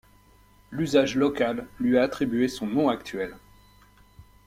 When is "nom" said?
2.65-2.89